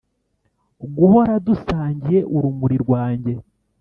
[0.97, 3.31] guhora dusangira urumuri rwanjye.